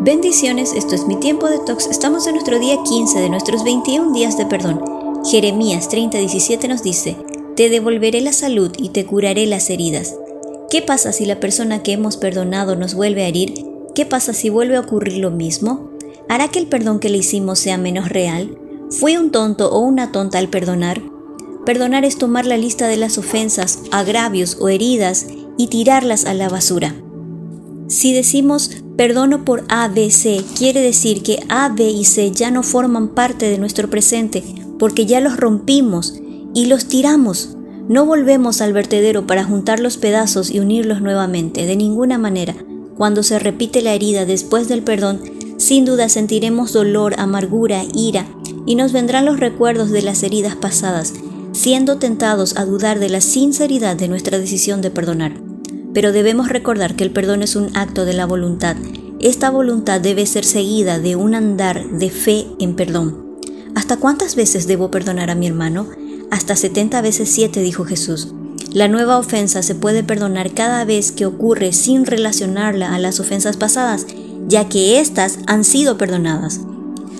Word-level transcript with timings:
Bendiciones, 0.00 0.74
esto 0.74 0.94
es 0.94 1.06
mi 1.06 1.16
tiempo 1.16 1.48
de 1.48 1.58
tox. 1.58 1.86
Estamos 1.86 2.26
en 2.26 2.34
nuestro 2.34 2.58
día 2.58 2.76
15 2.84 3.18
de 3.18 3.30
nuestros 3.30 3.64
21 3.64 4.12
días 4.12 4.36
de 4.36 4.44
perdón. 4.44 4.82
Jeremías 5.24 5.88
30:17 5.88 6.68
nos 6.68 6.82
dice, 6.82 7.16
Te 7.56 7.70
devolveré 7.70 8.20
la 8.20 8.34
salud 8.34 8.72
y 8.76 8.90
te 8.90 9.06
curaré 9.06 9.46
las 9.46 9.70
heridas. 9.70 10.14
¿Qué 10.68 10.82
pasa 10.82 11.12
si 11.12 11.24
la 11.24 11.40
persona 11.40 11.82
que 11.82 11.92
hemos 11.92 12.18
perdonado 12.18 12.76
nos 12.76 12.94
vuelve 12.94 13.24
a 13.24 13.28
herir? 13.28 13.54
¿Qué 13.94 14.04
pasa 14.04 14.34
si 14.34 14.50
vuelve 14.50 14.76
a 14.76 14.80
ocurrir 14.80 15.16
lo 15.16 15.30
mismo? 15.30 15.90
¿Hará 16.28 16.48
que 16.48 16.58
el 16.58 16.66
perdón 16.66 17.00
que 17.00 17.08
le 17.08 17.18
hicimos 17.18 17.58
sea 17.58 17.78
menos 17.78 18.10
real? 18.10 18.58
¿Fue 18.90 19.18
un 19.18 19.30
tonto 19.30 19.72
o 19.72 19.78
una 19.80 20.12
tonta 20.12 20.38
al 20.38 20.48
perdonar? 20.48 21.00
Perdonar 21.64 22.04
es 22.04 22.18
tomar 22.18 22.44
la 22.44 22.58
lista 22.58 22.86
de 22.86 22.98
las 22.98 23.16
ofensas, 23.16 23.80
agravios 23.90 24.58
o 24.60 24.68
heridas 24.68 25.26
y 25.56 25.68
tirarlas 25.68 26.26
a 26.26 26.34
la 26.34 26.50
basura. 26.50 26.94
Si 27.88 28.12
decimos 28.12 28.82
perdono 28.96 29.44
por 29.44 29.64
A, 29.68 29.88
B, 29.88 30.10
C, 30.10 30.42
quiere 30.56 30.80
decir 30.80 31.22
que 31.22 31.40
A, 31.48 31.68
B 31.68 31.88
y 31.90 32.04
C 32.04 32.30
ya 32.30 32.50
no 32.50 32.62
forman 32.62 33.08
parte 33.08 33.48
de 33.48 33.58
nuestro 33.58 33.90
presente 33.90 34.42
porque 34.78 35.06
ya 35.06 35.20
los 35.20 35.36
rompimos 35.36 36.14
y 36.54 36.66
los 36.66 36.86
tiramos. 36.86 37.56
No 37.88 38.04
volvemos 38.04 38.60
al 38.60 38.72
vertedero 38.72 39.26
para 39.26 39.44
juntar 39.44 39.80
los 39.80 39.96
pedazos 39.96 40.50
y 40.50 40.58
unirlos 40.58 41.00
nuevamente, 41.00 41.66
de 41.66 41.76
ninguna 41.76 42.18
manera. 42.18 42.54
Cuando 42.96 43.22
se 43.22 43.38
repite 43.38 43.82
la 43.82 43.92
herida 43.92 44.24
después 44.24 44.68
del 44.68 44.82
perdón, 44.82 45.20
sin 45.58 45.84
duda 45.84 46.08
sentiremos 46.08 46.72
dolor, 46.72 47.14
amargura, 47.18 47.84
ira, 47.94 48.26
y 48.66 48.74
nos 48.74 48.92
vendrán 48.92 49.24
los 49.24 49.38
recuerdos 49.38 49.90
de 49.90 50.02
las 50.02 50.22
heridas 50.22 50.56
pasadas, 50.56 51.14
siendo 51.52 51.98
tentados 51.98 52.56
a 52.56 52.64
dudar 52.64 52.98
de 52.98 53.08
la 53.08 53.20
sinceridad 53.20 53.96
de 53.96 54.08
nuestra 54.08 54.38
decisión 54.38 54.82
de 54.82 54.90
perdonar 54.90 55.45
pero 55.96 56.12
debemos 56.12 56.50
recordar 56.50 56.94
que 56.94 57.04
el 57.04 57.10
perdón 57.10 57.42
es 57.42 57.56
un 57.56 57.74
acto 57.74 58.04
de 58.04 58.12
la 58.12 58.26
voluntad. 58.26 58.76
Esta 59.18 59.48
voluntad 59.48 59.98
debe 59.98 60.26
ser 60.26 60.44
seguida 60.44 60.98
de 60.98 61.16
un 61.16 61.34
andar 61.34 61.88
de 61.88 62.10
fe 62.10 62.44
en 62.58 62.76
perdón. 62.76 63.38
¿Hasta 63.74 63.96
cuántas 63.96 64.36
veces 64.36 64.66
debo 64.66 64.90
perdonar 64.90 65.30
a 65.30 65.34
mi 65.34 65.46
hermano? 65.46 65.88
Hasta 66.30 66.54
70 66.54 67.00
veces 67.00 67.30
7, 67.30 67.62
dijo 67.62 67.86
Jesús. 67.86 68.28
La 68.74 68.88
nueva 68.88 69.16
ofensa 69.16 69.62
se 69.62 69.74
puede 69.74 70.02
perdonar 70.04 70.52
cada 70.52 70.84
vez 70.84 71.12
que 71.12 71.24
ocurre 71.24 71.72
sin 71.72 72.04
relacionarla 72.04 72.94
a 72.94 72.98
las 72.98 73.18
ofensas 73.18 73.56
pasadas, 73.56 74.06
ya 74.48 74.68
que 74.68 75.00
éstas 75.00 75.38
han 75.46 75.64
sido 75.64 75.96
perdonadas. 75.96 76.60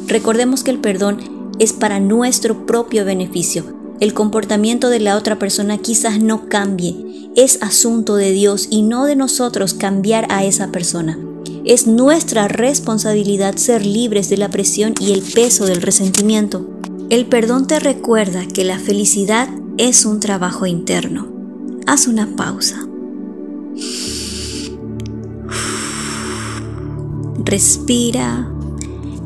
Recordemos 0.07 0.65
que 0.65 0.73
el 0.73 0.81
perdón 0.81 1.49
es 1.59 1.73
para 1.73 1.99
nuestro 1.99 2.67
propio 2.67 3.07
beneficio. 3.07 3.65
El 4.01 4.13
comportamiento 4.13 4.91
de 4.91 5.01
la 5.01 5.17
otra 5.17 5.39
persona 5.39 5.79
quizás 5.79 6.21
no 6.21 6.51
cambie, 6.51 7.06
es 7.37 7.59
asunto 7.61 8.17
de 8.17 8.33
Dios 8.33 8.67
y 8.71 8.83
no 8.83 9.05
de 9.05 9.15
nosotros 9.15 9.75
cambiar 9.75 10.27
a 10.31 10.45
esa 10.45 10.73
persona. 10.73 11.19
Es 11.67 11.87
nuestra 11.87 12.49
responsabilidad 12.49 13.57
ser 13.57 13.85
libres 13.85 14.31
de 14.31 14.39
la 14.39 14.49
presión 14.49 14.95
y 14.99 15.13
el 15.13 15.21
peso 15.21 15.67
del 15.67 15.83
resentimiento. 15.83 16.67
El 17.11 17.27
perdón 17.27 17.67
te 17.67 17.79
recuerda 17.79 18.47
que 18.49 18.65
la 18.65 18.79
felicidad 18.79 19.49
es 19.77 20.07
un 20.07 20.19
trabajo 20.19 20.65
interno. 20.65 21.29
Haz 21.87 22.07
una 22.07 22.35
pausa. 22.37 22.87
Respira. 27.45 28.51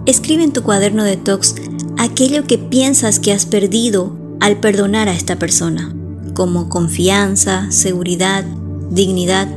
Escribe 0.04 0.42
en 0.42 0.52
tu 0.52 0.62
cuaderno 0.62 1.04
de 1.04 1.16
tox 1.16 1.54
aquello 1.96 2.44
que 2.44 2.58
piensas 2.58 3.20
que 3.20 3.32
has 3.32 3.46
perdido 3.46 4.16
al 4.40 4.58
perdonar 4.58 5.08
a 5.08 5.12
esta 5.12 5.38
persona 5.38 5.94
como 6.34 6.68
confianza, 6.68 7.70
seguridad, 7.70 8.44
dignidad, 8.90 9.48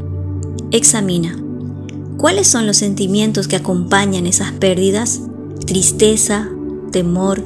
examina. 0.72 1.38
¿Cuáles 2.18 2.48
son 2.48 2.66
los 2.66 2.78
sentimientos 2.78 3.48
que 3.48 3.56
acompañan 3.56 4.28
esas 4.28 4.52
pérdidas? 4.54 5.22
Tristeza, 5.66 6.50
temor. 6.92 7.44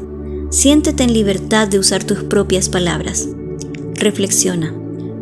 Siéntete 0.50 1.04
en 1.04 1.14
libertad 1.14 1.68
de 1.68 1.80
usar 1.80 2.04
tus 2.04 2.24
propias 2.24 2.70
palabras. 2.70 3.28
Reflexiona. 3.96 4.74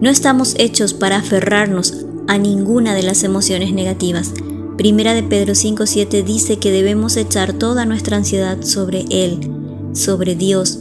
No 0.02 0.10
estamos 0.10 0.56
hechos 0.58 0.94
para 0.94 1.18
aferrarnos 1.18 2.06
a 2.28 2.38
ninguna 2.38 2.94
de 2.94 3.04
las 3.04 3.24
emociones 3.24 3.74
negativas. 3.74 4.34
Primera 4.78 5.14
de 5.14 5.24
Pedro 5.24 5.54
5.7 5.54 6.24
dice 6.24 6.60
que 6.60 6.72
debemos 6.72 7.16
echar 7.16 7.54
toda 7.54 7.86
nuestra 7.86 8.18
ansiedad 8.18 8.62
sobre 8.62 9.06
Él, 9.10 9.40
sobre 9.94 10.36
Dios. 10.36 10.80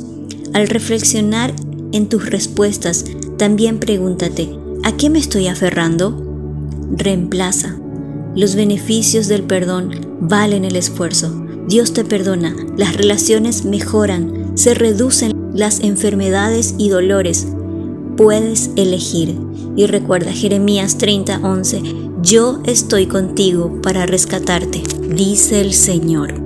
Al 0.52 0.66
reflexionar 0.68 1.54
en 1.94 2.08
tus 2.08 2.28
respuestas, 2.28 3.04
también 3.38 3.78
pregúntate, 3.78 4.50
¿a 4.82 4.96
qué 4.96 5.10
me 5.10 5.20
estoy 5.20 5.46
aferrando? 5.46 6.22
Reemplaza. 6.90 7.78
Los 8.34 8.56
beneficios 8.56 9.28
del 9.28 9.44
perdón 9.44 10.18
valen 10.20 10.64
el 10.64 10.74
esfuerzo. 10.74 11.32
Dios 11.68 11.92
te 11.92 12.04
perdona, 12.04 12.54
las 12.76 12.96
relaciones 12.96 13.64
mejoran, 13.64 14.52
se 14.54 14.74
reducen 14.74 15.32
las 15.54 15.80
enfermedades 15.80 16.74
y 16.78 16.88
dolores. 16.88 17.46
Puedes 18.16 18.70
elegir. 18.76 19.38
Y 19.76 19.86
recuerda 19.86 20.32
Jeremías 20.32 20.98
30:11, 20.98 21.82
yo 22.22 22.60
estoy 22.64 23.06
contigo 23.06 23.80
para 23.82 24.04
rescatarte, 24.04 24.82
dice 25.08 25.60
el 25.60 25.72
Señor. 25.74 26.43